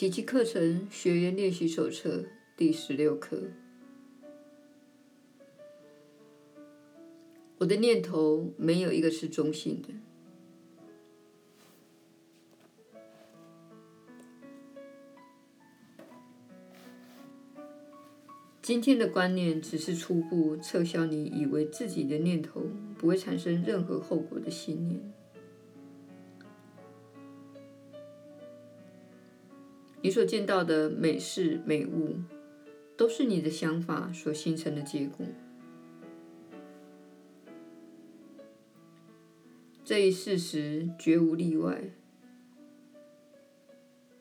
[0.00, 2.24] 奇迹课程学员练习手册
[2.56, 3.50] 第十六课。
[7.58, 9.90] 我的念头没有一个是中性的。
[18.62, 22.62] 今天的观念只是初步撤销你以为自己的念头
[22.96, 25.19] 不会产生任何后果的信念。
[30.02, 32.16] 你所见到的美事美物，
[32.96, 35.26] 都是你的想法所形成的结果。
[39.84, 41.90] 这一事实绝无例外。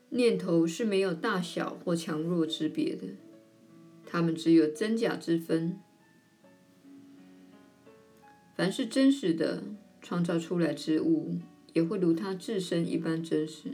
[0.10, 3.08] 念头是没有大小或强弱之别的。
[4.06, 5.80] 它们只有真假之分。
[8.56, 9.64] 凡是真实的
[10.02, 11.36] 创造出来之物，
[11.74, 13.70] 也会如它自身一般真实；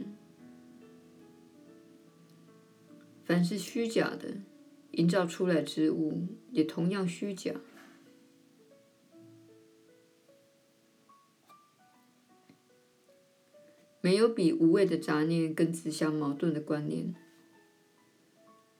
[3.26, 4.36] 凡是虚假的
[4.92, 7.52] 营造出来之物，也同样虚假。
[14.00, 17.12] 没有比无谓的杂念更自相矛盾的观念。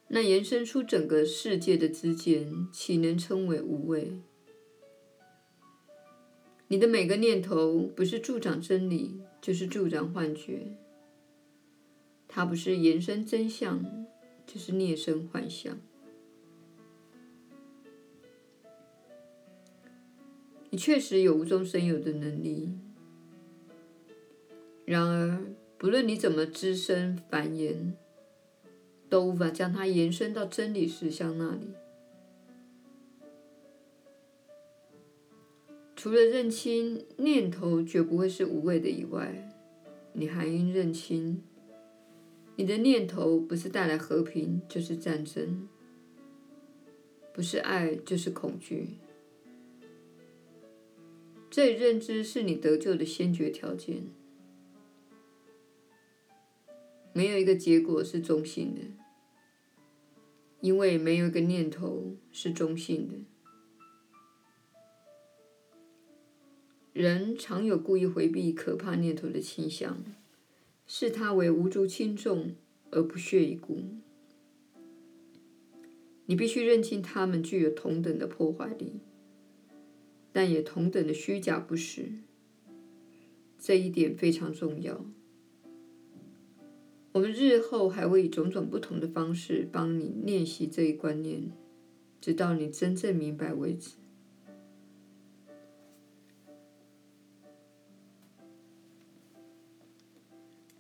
[0.07, 4.21] 那延伸出整个世界的之间，岂能称为无谓？
[6.69, 10.79] 你的每个念头，不是助长真理，就是助长幻觉。
[12.29, 13.85] 它不是延伸真相，
[14.47, 15.79] 就是孽生幻象。
[20.71, 22.79] 你确实有无中生有的能力，
[24.85, 25.41] 然而，
[25.79, 27.93] 不论你怎么滋生繁衍，
[29.09, 31.69] 都无法将它延伸到真理实相那里。
[35.95, 39.51] 除了认清念头绝不会是无谓的以外，
[40.13, 41.43] 你还应认清，
[42.57, 45.69] 你的念头不是带来和平，就是战争；
[47.35, 48.97] 不是爱，就是恐惧。
[51.51, 54.05] 这一认知是你得救的先决条件。
[57.13, 58.81] 没有一个结果是中性的，
[60.61, 63.15] 因为没有一个念头是中性的。
[66.93, 70.03] 人常有故意回避可怕念头的倾向，
[70.87, 72.55] 视它为无足轻重
[72.91, 73.83] 而不屑一顾。
[76.27, 79.01] 你必须认清它们具有同等的破坏力，
[80.33, 82.13] 但也同等的虚假不实。
[83.59, 85.05] 这一点非常重要。
[87.13, 91.51] 我们日后还会以种种不同的方式帮你练习这一观念，
[92.21, 93.93] 直到你真正明白为止。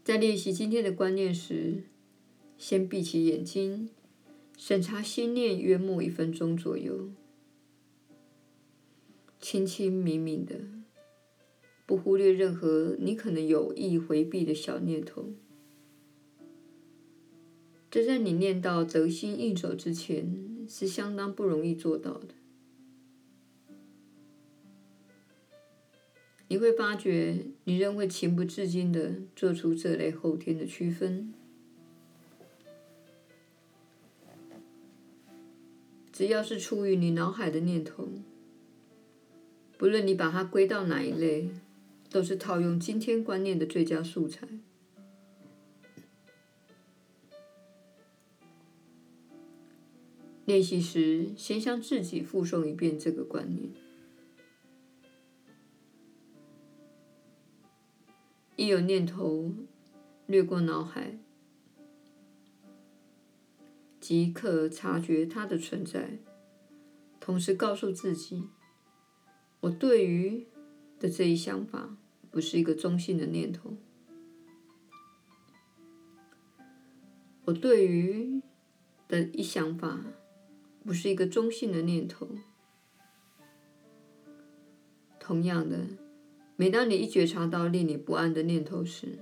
[0.06, 1.82] 在练习今天的观念时，
[2.56, 3.88] 先闭起眼睛，
[4.56, 7.10] 审查心念约莫一分钟左右，
[9.40, 10.60] 清清明明的，
[11.86, 15.32] 不忽略任何你可能有意回避的小念头。
[17.90, 22.28] 这在你念到得心应手之前，是相当不容易做到的。
[26.48, 31.34] 你会发觉，你仍会情不自禁地做出这类后天的区分。
[36.12, 38.08] 只要是出于你脑海的念头，
[39.76, 41.50] 不论你把它归到哪一类，
[42.08, 44.46] 都是套用今天观念的最佳素材。
[50.46, 53.68] 练习时，先向自己复诵一遍这个观念：
[58.56, 59.54] 一有念头
[60.26, 61.18] 掠过脑海，
[64.00, 66.18] 即刻察觉它的存在，
[67.20, 68.48] 同时告诉自己：
[69.60, 70.46] 我对于
[70.98, 71.96] 的这一想法
[72.30, 73.76] 不是一个中性的念头。
[77.44, 78.42] 我对于
[79.06, 80.00] 的一想法。
[80.86, 82.28] 不是一个中性的念头。
[85.18, 85.80] 同样的，
[86.58, 89.18] 每当你一觉察到令你不安的念头时，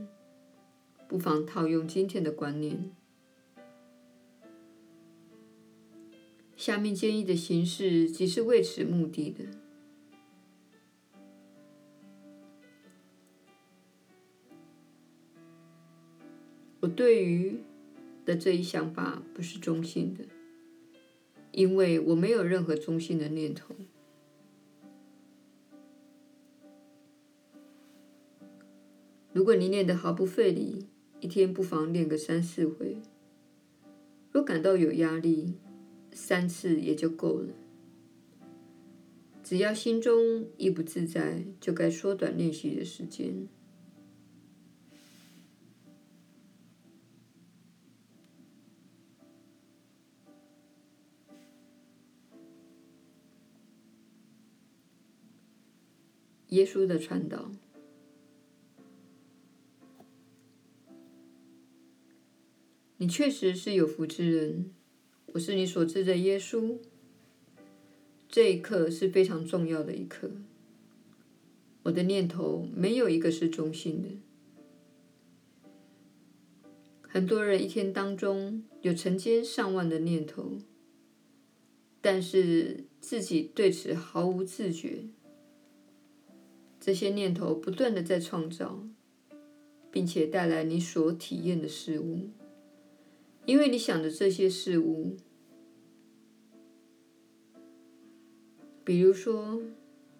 [1.08, 2.92] 不妨套用今天的观念。
[6.56, 9.44] 下面建议的形式即是为此目的的。
[16.80, 17.60] 我对于
[18.24, 20.24] 的这一想法不是中性的。
[21.50, 23.74] 因为我没有任何中性的念头。
[29.34, 30.86] 如果你念得毫不费力，
[31.18, 32.98] 一天不妨念个三四回，
[34.30, 35.54] 若感到有压力，
[36.12, 37.48] 三次也就够了。
[39.42, 43.48] 只要心中一不自在，就该缩短练习的时间。
[56.50, 57.50] 耶稣的传导，
[62.98, 64.70] 你确实是有福之人。
[65.32, 66.78] 我是你所知的耶稣。
[68.28, 70.30] 这一刻是非常重要的一刻。
[71.82, 74.08] 我的念头没有一个是中性的。
[77.02, 80.58] 很多人一天当中有成千上万的念头，
[82.00, 85.04] 但是自己对此毫无自觉。
[86.80, 88.86] 这些念头不断的在创造，
[89.90, 92.30] 并且带来你所体验的事物，
[93.46, 95.16] 因为你想的这些事物，
[98.82, 99.60] 比如说，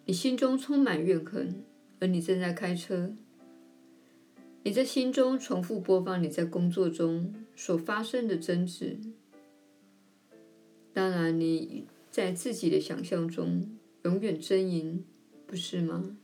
[0.05, 1.63] 你心中充满怨恨，
[1.99, 3.15] 而你正在开车，
[4.63, 8.99] 你在心中重复播放你在工作中所发生的争执，
[10.93, 15.03] 当然你在自己的想象中永远呻吟，
[15.47, 16.15] 不是吗？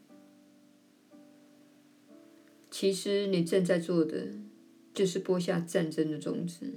[2.70, 4.28] 其实你正在做的，
[4.94, 6.76] 就是播下战争的种子。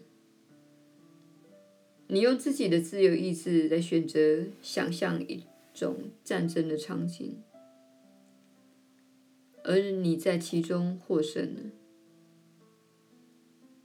[2.08, 7.42] 你用自己的自由意志来选择想象一种战争的场景，
[9.62, 11.60] 而你在其中获胜了。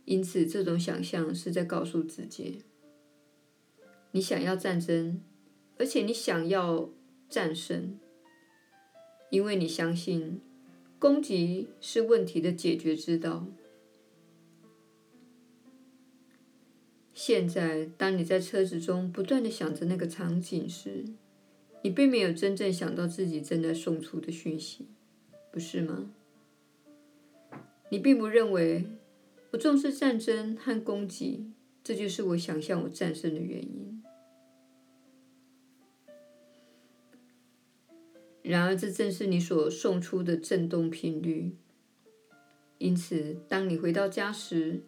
[0.06, 2.64] 因此，这种想象是在告诉自己：
[4.12, 5.22] 你想要战争，
[5.78, 6.90] 而且你想要
[7.30, 7.98] 战胜，
[9.30, 10.42] 因为你相信。
[11.00, 13.48] 攻击是问题的解决之道。
[17.22, 21.04] 现在，当你在车子中不断地想着那个场景时，
[21.84, 24.88] 你并没有真正想到自己正在送出的讯息，
[25.52, 26.10] 不是吗？
[27.90, 28.86] 你并不认为
[29.52, 31.52] 我重视战争和攻击，
[31.84, 34.02] 这就是我想象我战胜的原因。
[38.44, 41.58] 然而，这正是你所送出的振动频率。
[42.78, 44.84] 因此，当你回到家时，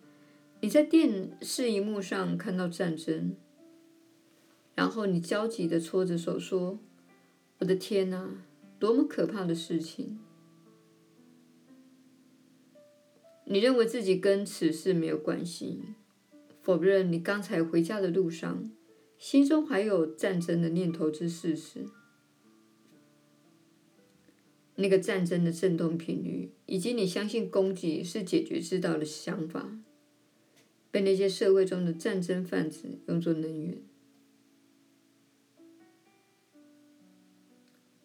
[0.63, 3.35] 你在电视荧幕上看到战争，
[4.75, 6.77] 然后你焦急的搓着手说
[7.57, 8.45] ：“我的天哪，
[8.77, 10.19] 多么可怕的事情！”
[13.45, 15.81] 你认为自己跟此事没有关系，
[16.61, 18.69] 否认你刚才回家的路上，
[19.17, 21.87] 心中怀有战争的念头之事实。
[24.75, 29.79] 那个战争的震动频率，以及你相信攻击是解决之道的想法，
[30.91, 33.81] 被那些社会中的战争贩子用作能源。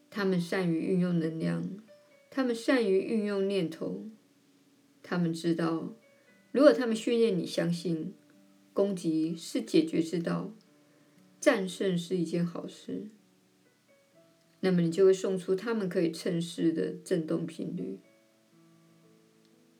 [0.09, 1.69] 他们善于运用能量，
[2.31, 4.07] 他们善于运用念头，
[5.03, 5.93] 他们知道，
[6.53, 8.15] 如果他们训练你相信
[8.73, 10.55] 攻击是解决之道，
[11.39, 13.09] 战胜是一件好事。
[14.61, 17.99] 那么你就会送出他们可以趁势的振动频率，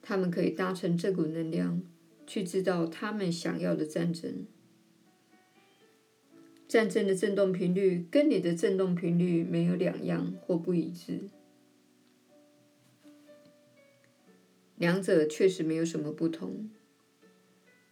[0.03, 1.83] 他们可以搭乘这股能量
[2.27, 4.47] 去制造他们想要的战争。
[6.69, 11.21] 战争的震动频率跟你的震动频率没有两样或不一致，
[14.77, 16.69] 两者确实没有什么不同。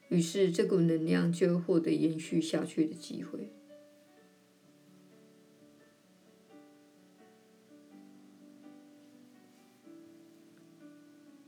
[0.09, 3.53] 于是这股能量就获得延续下去的机会。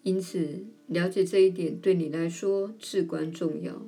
[0.07, 3.83] 因此，了解这一点对你来说至关重要。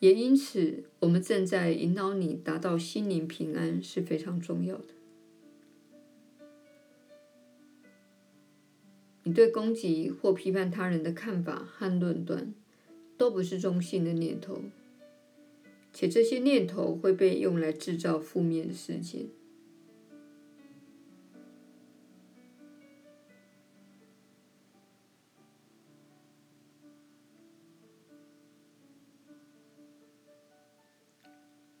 [0.00, 4.88] 也因此，我们正在引导你达到心灵平安是非常重要的。
[9.22, 12.52] 你对攻击或批判他人的看法和论断，
[13.16, 14.60] 都不是中性的念头，
[15.94, 19.28] 且这些念头会被用来制造负面的事件。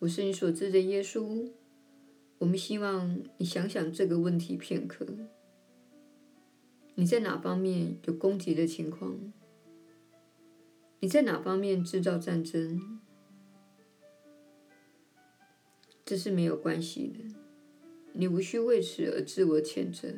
[0.06, 1.50] 我是你所知的耶稣。
[2.38, 5.04] 我们希望你想想这个问题片刻：
[6.94, 9.18] 你在哪方面有攻击的情况？
[11.00, 13.00] 你在哪方面制造战争？
[16.04, 17.34] 这是没有关系的，
[18.12, 20.08] 你无需为此而自我谴责。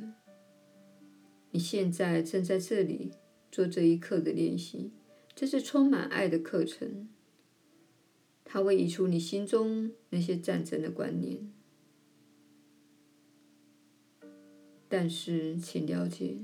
[1.52, 3.12] 你现在正在这里
[3.50, 4.90] 做这一刻的练习，
[5.34, 7.08] 这是充满爱的课程，
[8.50, 11.52] 它会移除你心中那些战争的观念。
[14.88, 16.38] 但是，请了解，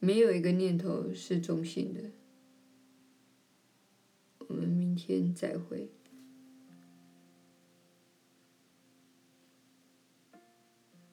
[0.00, 2.00] 没有一个念头是中性的。
[4.38, 5.90] 我们明天再会。